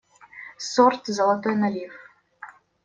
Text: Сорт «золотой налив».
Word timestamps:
Сорт 0.71 1.03
«золотой 1.17 1.55
налив». 1.61 1.93